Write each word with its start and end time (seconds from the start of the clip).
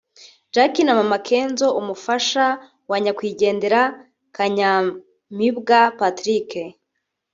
Jacky 0.53 0.81
na 0.83 0.93
Mama 0.99 1.17
Kenzo 1.27 1.67
(umufasha 1.81 2.45
wa 2.89 2.97
nyakwigendera 3.03 3.81
Kanyamibwa 4.35 5.79
Patrick) 5.99 6.51